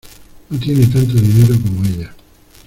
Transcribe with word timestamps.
No 0.49 0.57
tiene 0.57 0.87
tanto 0.87 1.13
dinero 1.13 1.53
como 1.63 1.85
ella. 1.85 2.11